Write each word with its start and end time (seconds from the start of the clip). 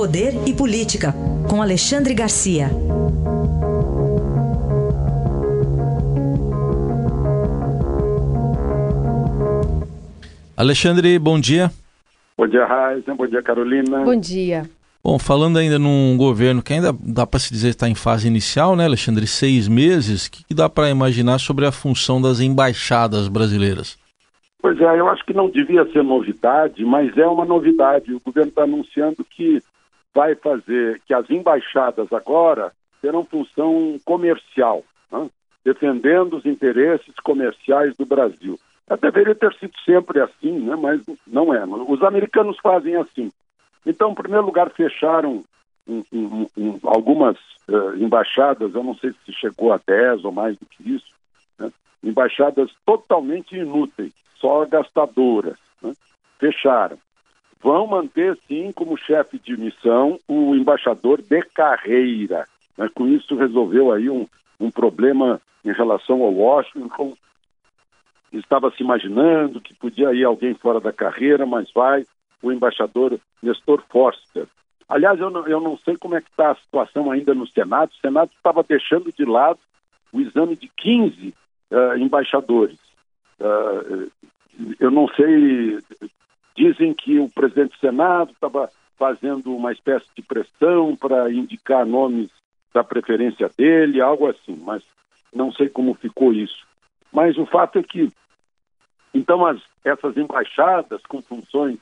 Poder 0.00 0.32
e 0.48 0.54
Política, 0.54 1.12
com 1.46 1.60
Alexandre 1.60 2.14
Garcia. 2.14 2.70
Alexandre, 10.56 11.18
bom 11.18 11.38
dia. 11.38 11.70
Bom 12.34 12.46
dia, 12.48 12.64
Raíssa. 12.64 13.14
Bom 13.14 13.26
dia, 13.26 13.42
Carolina. 13.42 14.02
Bom 14.02 14.18
dia. 14.18 14.62
Bom, 15.04 15.18
falando 15.18 15.58
ainda 15.58 15.78
num 15.78 16.16
governo 16.16 16.62
que 16.62 16.72
ainda 16.72 16.94
dá 16.98 17.26
para 17.26 17.38
se 17.38 17.52
dizer 17.52 17.68
está 17.68 17.86
em 17.86 17.94
fase 17.94 18.26
inicial, 18.26 18.74
né, 18.74 18.86
Alexandre? 18.86 19.26
Seis 19.26 19.68
meses, 19.68 20.28
o 20.28 20.30
que, 20.30 20.44
que 20.44 20.54
dá 20.54 20.70
para 20.70 20.88
imaginar 20.88 21.38
sobre 21.38 21.66
a 21.66 21.72
função 21.72 22.22
das 22.22 22.40
embaixadas 22.40 23.28
brasileiras? 23.28 23.98
Pois 24.62 24.80
é, 24.80 24.98
eu 24.98 25.08
acho 25.08 25.24
que 25.26 25.34
não 25.34 25.50
devia 25.50 25.84
ser 25.92 26.02
novidade, 26.02 26.82
mas 26.86 27.14
é 27.18 27.26
uma 27.26 27.44
novidade. 27.44 28.14
O 28.14 28.20
governo 28.24 28.48
está 28.48 28.62
anunciando 28.62 29.22
que 29.36 29.60
vai 30.14 30.34
fazer, 30.34 31.00
que 31.06 31.14
as 31.14 31.28
embaixadas 31.30 32.12
agora 32.12 32.72
terão 33.00 33.24
função 33.24 33.98
comercial, 34.04 34.84
né? 35.10 35.28
defendendo 35.64 36.36
os 36.36 36.46
interesses 36.46 37.14
comerciais 37.22 37.94
do 37.96 38.04
Brasil. 38.04 38.58
Deveria 39.00 39.34
ter 39.34 39.54
sido 39.54 39.72
sempre 39.84 40.20
assim, 40.20 40.58
né? 40.58 40.74
mas 40.74 41.00
não 41.26 41.54
é. 41.54 41.64
Os 41.64 42.02
americanos 42.02 42.58
fazem 42.60 42.96
assim. 42.96 43.30
Então, 43.86 44.10
em 44.10 44.14
primeiro 44.14 44.44
lugar, 44.44 44.68
fecharam 44.70 45.44
um, 45.86 46.04
um, 46.12 46.46
um, 46.56 46.78
algumas 46.84 47.36
uh, 47.68 47.96
embaixadas, 47.96 48.74
eu 48.74 48.82
não 48.82 48.94
sei 48.94 49.12
se 49.24 49.32
chegou 49.32 49.72
a 49.72 49.80
10 49.86 50.24
ou 50.24 50.32
mais 50.32 50.56
do 50.58 50.66
que 50.66 50.94
isso, 50.94 51.12
né? 51.58 51.70
embaixadas 52.02 52.70
totalmente 52.84 53.56
inúteis, 53.56 54.12
só 54.36 54.64
gastadoras. 54.66 55.56
Né? 55.80 55.92
Fecharam. 56.38 56.98
Vão 57.62 57.86
manter, 57.86 58.38
sim, 58.48 58.72
como 58.72 58.96
chefe 58.96 59.38
de 59.38 59.56
missão, 59.56 60.18
o 60.26 60.54
embaixador 60.54 61.20
de 61.20 61.42
carreira. 61.42 62.46
Né? 62.76 62.88
Com 62.94 63.06
isso, 63.06 63.36
resolveu 63.36 63.92
aí 63.92 64.08
um, 64.08 64.26
um 64.58 64.70
problema 64.70 65.40
em 65.64 65.72
relação 65.72 66.22
ao 66.22 66.32
Washington, 66.32 67.14
estava 68.32 68.70
se 68.70 68.82
imaginando 68.82 69.60
que 69.60 69.74
podia 69.74 70.12
ir 70.14 70.24
alguém 70.24 70.54
fora 70.54 70.80
da 70.80 70.92
carreira, 70.92 71.44
mas 71.44 71.70
vai 71.72 72.06
o 72.42 72.50
embaixador 72.50 73.18
Nestor 73.42 73.82
Forster. 73.90 74.46
Aliás, 74.88 75.20
eu 75.20 75.30
não, 75.30 75.46
eu 75.46 75.60
não 75.60 75.78
sei 75.78 75.96
como 75.96 76.16
é 76.16 76.20
que 76.20 76.30
está 76.30 76.50
a 76.50 76.56
situação 76.56 77.10
ainda 77.10 77.34
no 77.34 77.46
Senado. 77.46 77.90
O 77.90 78.00
Senado 78.00 78.30
estava 78.34 78.62
deixando 78.62 79.12
de 79.12 79.24
lado 79.24 79.58
o 80.12 80.20
exame 80.20 80.56
de 80.56 80.68
15 80.68 81.28
uh, 81.28 81.34
eh, 81.70 81.98
embaixadores. 81.98 82.78
Uh, 83.38 84.10
eu 84.80 84.90
não 84.90 85.06
sei, 85.08 85.78
dizem 86.56 86.92
que 86.94 87.18
o 87.18 87.28
presidente 87.28 87.72
do 87.72 87.78
Senado 87.78 88.32
estava 88.32 88.70
fazendo 88.98 89.56
uma 89.56 89.72
espécie 89.72 90.06
de 90.14 90.22
pressão 90.22 90.94
para 90.94 91.32
indicar 91.32 91.86
nomes 91.86 92.28
da 92.72 92.84
preferência 92.84 93.50
dele, 93.56 94.00
algo 94.00 94.26
assim, 94.26 94.56
mas 94.62 94.82
não 95.32 95.52
sei 95.52 95.68
como 95.68 95.94
ficou 95.94 96.32
isso. 96.32 96.66
Mas 97.12 97.36
o 97.38 97.46
fato 97.46 97.78
é 97.78 97.82
que, 97.82 98.12
então, 99.14 99.44
as, 99.44 99.60
essas 99.84 100.16
embaixadas 100.16 101.00
com 101.06 101.22
funções 101.22 101.78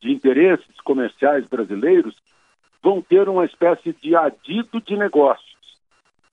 de 0.00 0.12
interesses 0.12 0.80
comerciais 0.82 1.46
brasileiros 1.46 2.16
vão 2.82 3.00
ter 3.00 3.28
uma 3.28 3.44
espécie 3.44 3.92
de 4.02 4.14
adido 4.16 4.80
de 4.80 4.96
negócios, 4.96 5.78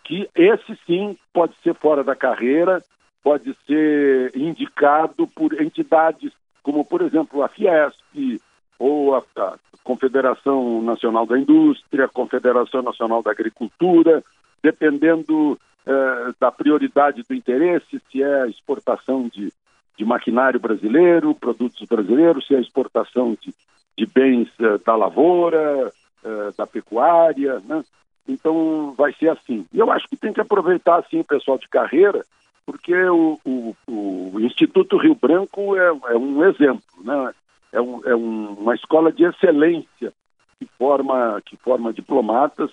que 0.03 0.29
esse 0.35 0.77
sim 0.85 1.17
pode 1.33 1.53
ser 1.63 1.75
fora 1.75 2.03
da 2.03 2.15
carreira, 2.15 2.83
pode 3.23 3.55
ser 3.65 4.35
indicado 4.35 5.27
por 5.27 5.61
entidades 5.61 6.33
como, 6.63 6.85
por 6.85 7.01
exemplo, 7.01 7.43
a 7.43 7.49
Fiesp, 7.49 8.41
ou 8.77 9.15
a, 9.15 9.23
a 9.37 9.57
Confederação 9.83 10.81
Nacional 10.81 11.25
da 11.25 11.37
Indústria, 11.37 12.05
a 12.05 12.09
Confederação 12.09 12.81
Nacional 12.81 13.21
da 13.21 13.31
Agricultura, 13.31 14.23
dependendo 14.63 15.57
eh, 15.85 16.33
da 16.39 16.51
prioridade 16.51 17.23
do 17.27 17.33
interesse, 17.33 18.01
se 18.11 18.23
é 18.23 18.47
exportação 18.47 19.27
de, 19.27 19.51
de 19.97 20.05
maquinário 20.05 20.59
brasileiro, 20.59 21.33
produtos 21.33 21.87
brasileiros, 21.87 22.45
se 22.45 22.55
é 22.55 22.59
exportação 22.59 23.35
de, 23.41 23.53
de 23.97 24.05
bens 24.05 24.47
eh, 24.59 24.77
da 24.85 24.95
lavoura, 24.95 25.91
eh, 26.23 26.49
da 26.57 26.67
pecuária, 26.67 27.59
né? 27.65 27.83
Então 28.27 28.93
vai 28.95 29.13
ser 29.13 29.29
assim. 29.29 29.65
E 29.73 29.79
eu 29.79 29.91
acho 29.91 30.07
que 30.07 30.15
tem 30.15 30.31
que 30.31 30.41
aproveitar 30.41 30.99
assim 30.99 31.19
o 31.19 31.25
pessoal 31.25 31.57
de 31.57 31.67
carreira, 31.67 32.23
porque 32.71 32.95
o, 32.95 33.37
o, 33.43 33.75
o 33.85 34.39
Instituto 34.39 34.95
Rio 34.95 35.13
Branco 35.13 35.75
é, 35.75 35.87
é 35.87 36.17
um 36.17 36.43
exemplo, 36.45 36.81
né? 37.03 37.33
É, 37.73 37.81
um, 37.81 38.01
é 38.05 38.15
um, 38.15 38.53
uma 38.53 38.73
escola 38.73 39.11
de 39.11 39.25
excelência 39.25 40.13
que 40.57 40.65
forma 40.77 41.41
que 41.45 41.57
forma 41.57 41.91
diplomatas 41.91 42.71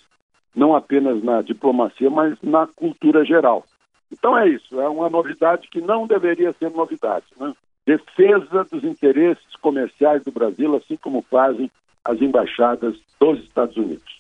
não 0.54 0.74
apenas 0.74 1.22
na 1.22 1.42
diplomacia, 1.42 2.08
mas 2.10 2.36
na 2.42 2.66
cultura 2.66 3.24
geral. 3.24 3.64
Então 4.12 4.38
é 4.38 4.48
isso, 4.48 4.80
é 4.80 4.88
uma 4.88 5.10
novidade 5.10 5.68
que 5.68 5.80
não 5.80 6.06
deveria 6.06 6.52
ser 6.52 6.70
novidade. 6.70 7.26
Né? 7.38 7.52
Defesa 7.84 8.64
dos 8.70 8.84
interesses 8.84 9.56
comerciais 9.60 10.22
do 10.22 10.30
Brasil, 10.30 10.76
assim 10.76 10.96
como 10.96 11.22
fazem 11.22 11.70
as 12.04 12.20
embaixadas 12.22 12.96
dos 13.18 13.40
Estados 13.40 13.76
Unidos. 13.76 14.17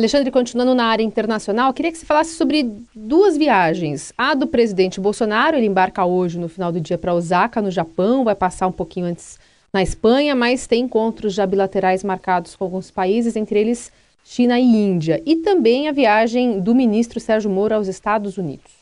Alexandre, 0.00 0.30
continuando 0.30 0.74
na 0.74 0.86
área 0.86 1.02
internacional, 1.02 1.74
queria 1.74 1.92
que 1.92 1.98
você 1.98 2.06
falasse 2.06 2.34
sobre 2.34 2.64
duas 2.94 3.36
viagens. 3.36 4.14
A 4.16 4.34
do 4.34 4.46
presidente 4.46 4.98
Bolsonaro, 4.98 5.58
ele 5.58 5.66
embarca 5.66 6.06
hoje 6.06 6.38
no 6.38 6.48
final 6.48 6.72
do 6.72 6.80
dia 6.80 6.96
para 6.96 7.12
Osaka, 7.12 7.60
no 7.60 7.70
Japão, 7.70 8.24
vai 8.24 8.34
passar 8.34 8.66
um 8.66 8.72
pouquinho 8.72 9.06
antes 9.06 9.38
na 9.70 9.82
Espanha, 9.82 10.34
mas 10.34 10.66
tem 10.66 10.84
encontros 10.84 11.34
já 11.34 11.46
bilaterais 11.46 12.02
marcados 12.02 12.56
com 12.56 12.64
alguns 12.64 12.90
países, 12.90 13.36
entre 13.36 13.60
eles 13.60 13.92
China 14.24 14.58
e 14.58 14.64
Índia, 14.64 15.22
e 15.26 15.36
também 15.36 15.86
a 15.86 15.92
viagem 15.92 16.60
do 16.60 16.74
ministro 16.74 17.20
Sérgio 17.20 17.50
Moro 17.50 17.74
aos 17.74 17.86
Estados 17.86 18.38
Unidos. 18.38 18.72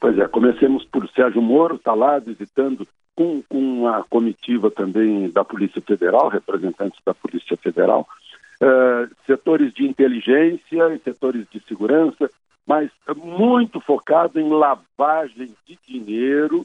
Pois 0.00 0.18
é, 0.18 0.26
comecemos 0.26 0.84
por 0.84 1.08
Sérgio 1.10 1.40
Moro, 1.40 1.76
está 1.76 1.94
lá 1.94 2.18
visitando 2.18 2.88
com, 3.14 3.40
com 3.48 3.86
a 3.86 4.02
comitiva 4.10 4.68
também 4.68 5.30
da 5.30 5.44
Polícia 5.44 5.80
Federal, 5.80 6.28
representantes 6.28 6.98
da 7.06 7.14
Polícia 7.14 7.56
Federal, 7.56 8.04
uh, 8.60 9.14
setores 9.26 9.72
de 9.72 9.86
inteligência 9.86 10.94
e 10.94 10.98
setores 11.00 11.46
de 11.50 11.60
segurança, 11.60 12.30
mas 12.66 12.90
muito 13.16 13.80
focado 13.80 14.38
em 14.38 14.48
lavagem 14.48 15.54
de 15.66 15.78
dinheiro, 15.86 16.64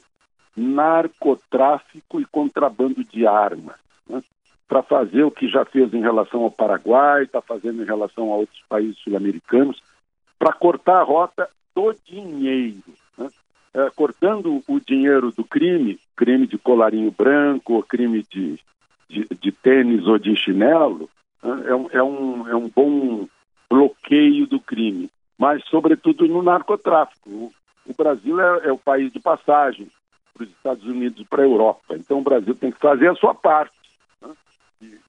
narcotráfico 0.56 2.20
e 2.20 2.24
contrabando 2.24 3.02
de 3.04 3.26
armas. 3.26 3.76
Né? 4.08 4.22
para 4.68 4.82
fazer 4.82 5.22
o 5.22 5.30
que 5.30 5.48
já 5.48 5.64
fez 5.64 5.92
em 5.94 6.00
relação 6.00 6.42
ao 6.42 6.50
Paraguai, 6.50 7.22
está 7.22 7.40
fazendo 7.40 7.82
em 7.82 7.86
relação 7.86 8.32
a 8.32 8.36
outros 8.36 8.60
países 8.68 8.98
sul-americanos, 8.98 9.80
para 10.38 10.52
cortar 10.52 11.00
a 11.00 11.04
rota 11.04 11.48
do 11.74 11.94
dinheiro. 12.04 12.82
Né? 13.16 13.28
É, 13.74 13.90
cortando 13.90 14.62
o 14.66 14.80
dinheiro 14.80 15.30
do 15.30 15.44
crime, 15.44 15.98
crime 16.16 16.46
de 16.46 16.58
colarinho 16.58 17.10
branco, 17.10 17.82
crime 17.84 18.24
de, 18.28 18.58
de, 19.08 19.26
de 19.40 19.52
tênis 19.52 20.06
ou 20.06 20.18
de 20.18 20.34
chinelo? 20.34 21.08
É, 21.64 21.74
um, 21.74 21.90
é, 21.90 22.02
um, 22.02 22.48
é 22.48 22.56
um 22.56 22.68
bom 22.68 23.28
bloqueio 23.68 24.46
do 24.46 24.60
crime, 24.60 25.10
mas, 25.38 25.64
sobretudo, 25.66 26.26
no 26.26 26.42
narcotráfico. 26.42 27.28
O, 27.30 27.52
o 27.86 27.94
Brasil 27.96 28.40
é, 28.40 28.68
é 28.68 28.72
o 28.72 28.78
país 28.78 29.12
de 29.12 29.20
passagem 29.20 29.88
para 30.34 30.44
os 30.44 30.50
Estados 30.50 30.84
Unidos 30.84 31.20
e 31.20 31.24
para 31.24 31.42
a 31.42 31.46
Europa. 31.46 31.94
Então, 31.96 32.18
o 32.18 32.22
Brasil 32.22 32.54
tem 32.54 32.70
que 32.70 32.78
fazer 32.78 33.10
a 33.10 33.14
sua 33.14 33.34
parte 33.34 33.72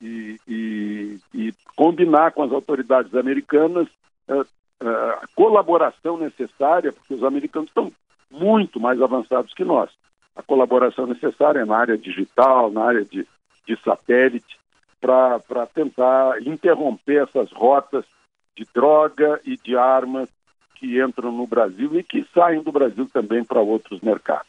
e, 0.01 0.39
e, 0.47 1.19
e, 1.33 1.53
combinar 1.75 2.31
com 2.31 2.43
as 2.43 2.51
autoridades 2.51 3.13
americanas 3.13 3.87
a, 4.27 4.45
a 4.85 5.27
colaboração 5.35 6.17
necessária, 6.17 6.93
porque 6.93 7.13
os 7.13 7.23
americanos 7.23 7.69
estão 7.69 7.91
muito 8.31 8.79
mais 8.79 9.01
avançados 9.01 9.53
que 9.53 9.63
nós. 9.63 9.89
A 10.35 10.43
colaboração 10.43 11.07
necessária 11.07 11.65
na 11.65 11.77
área 11.77 11.97
digital, 11.97 12.71
na 12.71 12.83
área 12.83 13.03
de, 13.03 13.27
de 13.65 13.75
satélite, 13.83 14.57
para 14.99 15.65
tentar 15.73 16.41
interromper 16.41 17.23
essas 17.23 17.51
rotas 17.51 18.05
de 18.55 18.65
droga 18.73 19.39
e 19.45 19.55
de 19.57 19.77
armas 19.77 20.29
que 20.75 21.01
entram 21.01 21.31
no 21.31 21.47
Brasil 21.47 21.97
e 21.97 22.03
que 22.03 22.25
saem 22.33 22.61
do 22.61 22.71
Brasil 22.71 23.07
também 23.11 23.43
para 23.43 23.61
outros 23.61 23.99
mercados. 24.01 24.47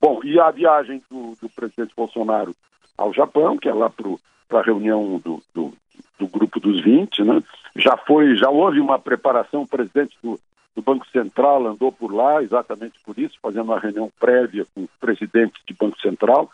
Bom, 0.00 0.20
e 0.22 0.38
a 0.38 0.50
viagem 0.50 1.02
do, 1.10 1.36
do 1.40 1.48
presidente 1.48 1.92
Bolsonaro 1.96 2.54
ao 2.96 3.12
Japão, 3.12 3.56
que 3.56 3.68
é 3.68 3.74
lá 3.74 3.90
para 3.90 4.60
a 4.60 4.62
reunião 4.62 5.18
do, 5.18 5.42
do, 5.54 5.72
do, 6.18 6.26
grupo 6.26 6.60
dos 6.60 6.82
20, 6.82 7.22
né? 7.24 7.42
Já 7.76 7.96
foi, 7.96 8.36
já 8.36 8.48
houve 8.48 8.80
uma 8.80 8.98
preparação, 8.98 9.62
o 9.62 9.68
presidente 9.68 10.16
do, 10.22 10.38
do 10.74 10.82
Banco 10.82 11.06
Central 11.08 11.66
andou 11.66 11.92
por 11.92 12.12
lá 12.12 12.42
exatamente 12.42 12.98
por 13.04 13.18
isso, 13.18 13.36
fazendo 13.42 13.64
uma 13.64 13.78
reunião 13.78 14.10
prévia 14.18 14.66
com 14.74 14.82
o 14.82 14.88
presidente 15.00 15.60
de 15.66 15.74
Banco 15.74 16.00
Central 16.00 16.50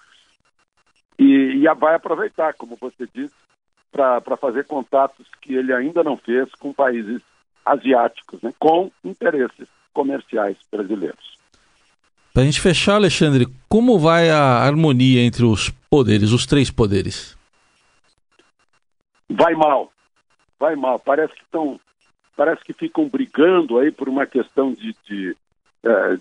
e, 1.19 1.63
e 1.63 1.75
vai 1.75 1.95
aproveitar, 1.95 2.55
como 2.55 2.77
você 2.77 3.09
disse, 3.15 3.35
para 3.93 4.37
fazer 4.37 4.65
contatos 4.67 5.27
que 5.41 5.55
ele 5.55 5.73
ainda 5.73 6.03
não 6.03 6.17
fez 6.17 6.53
com 6.57 6.73
países 6.73 7.23
asiáticos, 7.65 8.43
né? 8.43 8.53
com 8.59 8.91
interesses 9.05 9.69
comerciais 9.93 10.57
brasileiros. 10.71 11.39
Para 12.33 12.43
a 12.43 12.47
gente 12.47 12.61
fechar, 12.61 12.97
Alexandre, 12.97 13.47
como 13.69 13.99
vai 13.99 14.29
a 14.31 14.59
harmonia 14.59 15.23
entre 15.23 15.45
os 15.45 15.71
poderes, 15.89 16.33
os 16.33 16.47
três 16.47 16.71
poderes? 16.71 17.37
vai 19.35 19.55
mal. 19.55 19.93
vai 20.59 20.77
mal. 20.77 20.99
Parece 20.99 21.35
que 21.35 21.43
estão, 21.43 21.81
parece 22.37 22.65
que 22.65 22.73
ficam 22.73 23.09
brigando 23.09 23.79
aí 23.79 23.91
por 23.91 24.09
uma 24.09 24.27
questão 24.27 24.73
de, 24.73 24.95
de, 25.07 25.37
é, 25.83 26.17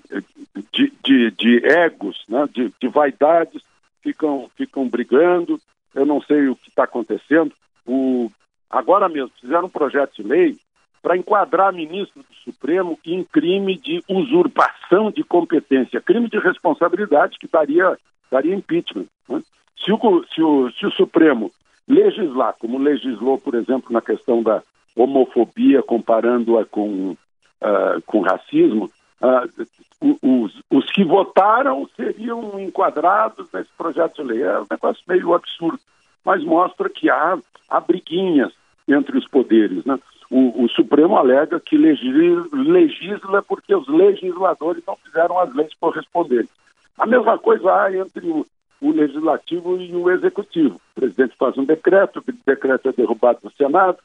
de, 0.72 0.94
de, 1.04 1.32
de 1.32 1.66
egos, 1.66 2.24
né? 2.28 2.48
de, 2.52 2.74
de 2.80 2.88
vaidades, 2.88 3.62
ficam, 4.04 4.50
ficam 4.56 4.88
brigando. 4.88 5.60
Eu 5.96 6.06
não 6.06 6.22
sei 6.22 6.50
o 6.50 6.56
que 6.56 6.70
está 6.70 6.84
acontecendo. 6.84 7.54
O, 7.88 8.30
agora 8.70 9.08
mesmo, 9.10 9.32
fizeram 9.40 9.66
um 9.66 9.70
projeto 9.70 10.16
de 10.18 10.24
lei 10.24 10.58
para 11.02 11.18
enquadrar 11.18 11.74
ministro 11.74 12.22
do 12.22 12.36
Supremo 12.52 12.98
em 13.06 13.24
crime 13.24 13.78
de 13.78 14.04
usurpação 14.08 15.12
de 15.12 15.24
competência, 15.24 16.02
crime 16.02 16.30
de 16.30 16.40
responsabilidade 16.40 17.38
que 17.38 17.48
daria, 17.48 17.98
daria 18.32 18.56
impeachment. 18.56 19.08
Né? 19.28 19.42
Se, 19.84 19.92
o, 19.92 20.26
se, 20.34 20.42
o, 20.42 20.72
se 20.72 20.86
o 20.86 20.92
Supremo 20.92 21.52
legislar, 21.88 22.56
como 22.58 22.78
legislou, 22.78 23.38
por 23.38 23.56
exemplo, 23.56 23.92
na 23.92 24.02
questão 24.02 24.42
da 24.42 24.64
homofobia, 24.96 25.84
comparando-a 25.84 26.66
com, 26.66 27.12
uh, 27.12 28.02
com 28.06 28.22
racismo, 28.22 28.90
uh, 29.24 30.18
os, 30.22 30.62
os 30.70 30.92
que 30.92 31.04
votaram 31.04 31.90
seriam 31.96 32.60
enquadrados 32.60 33.48
nesse 33.54 33.70
projeto 33.78 34.22
de 34.22 34.24
lei. 34.24 34.44
É 34.44 34.60
um 34.60 34.68
negócio 34.70 35.04
meio 35.08 35.34
absurdo, 35.34 35.80
mas 36.24 36.44
mostra 36.44 36.90
que 36.90 37.10
há, 37.10 37.38
há 37.70 37.80
briguinhas 37.80 38.52
entre 38.88 39.18
os 39.18 39.28
poderes. 39.28 39.84
Né? 39.86 39.98
o, 40.34 40.64
o 40.64 40.70
Supremo 40.70 41.16
alega 41.16 41.60
que 41.60 41.78
legisla, 41.78 43.44
porque 43.44 43.76
os 43.76 43.88
legisladores 43.88 44.84
não 44.88 44.98
fizeram 44.98 45.38
as 45.38 45.54
leis 45.54 45.72
correspondentes. 45.80 46.50
A 46.98 47.06
mesma 47.06 47.38
coisa 47.38 47.72
há 47.72 47.96
entre 47.96 48.28
o, 48.28 48.44
o 48.82 48.92
legislativo 48.92 49.80
e 49.80 49.96
o 49.96 50.10
executivo. 50.10 50.76
O 50.76 51.00
presidente 51.00 51.36
faz 51.38 51.56
um 51.56 51.66
decreto, 51.66 52.18
o 52.18 52.34
decreto 52.46 52.90
é 52.90 52.94
derrubado 52.94 53.40
no 53.44 53.52
Senado, 53.52 54.00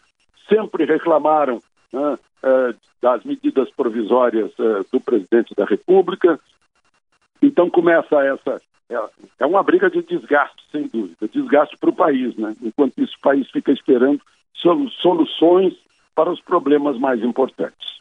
sempre 0.47 0.85
reclamaram 0.85 1.63
né, 1.93 2.19
eh, 2.43 2.75
das 3.01 3.25
medidas 3.25 3.71
provisórias 3.71 4.51
eh, 4.59 4.85
do 4.93 5.01
presidente 5.01 5.55
da 5.55 5.65
República. 5.65 6.39
Então 7.43 7.71
começa 7.71 8.23
essa. 8.25 8.61
É, 8.91 8.97
é 9.41 9.47
uma 9.47 9.63
briga 9.63 9.91
de 9.91 10.03
desgaste, 10.03 10.63
sem 10.73 10.89
dúvida, 10.89 11.29
desgaste 11.33 11.77
para 11.77 11.91
o 11.91 11.95
país, 11.97 12.37
né? 12.37 12.55
Enquanto 12.63 12.99
isso, 12.99 13.15
o 13.19 13.23
país 13.23 13.49
fica 13.51 13.71
esperando 13.71 14.21
soluções 15.03 15.75
para 16.15 16.31
os 16.31 16.41
problemas 16.41 16.99
mais 16.99 17.23
importantes. 17.23 17.99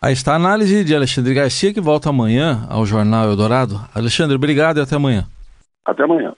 Aí 0.00 0.12
está 0.12 0.32
a 0.32 0.36
análise 0.36 0.82
de 0.84 0.94
Alexandre 0.94 1.34
Garcia, 1.34 1.72
que 1.72 1.80
volta 1.80 2.08
amanhã 2.08 2.66
ao 2.68 2.84
Jornal 2.84 3.26
Eldorado. 3.28 3.74
Alexandre, 3.94 4.34
obrigado 4.34 4.78
e 4.78 4.80
até 4.80 4.96
amanhã. 4.96 5.26
Até 5.84 6.02
amanhã. 6.04 6.34